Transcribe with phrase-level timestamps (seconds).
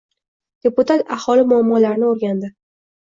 [0.67, 2.51] Deputat aholi muammolarini o‘rgandi